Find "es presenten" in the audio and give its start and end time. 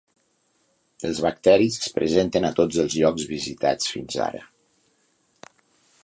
1.81-2.49